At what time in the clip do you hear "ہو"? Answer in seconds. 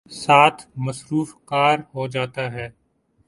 1.95-2.07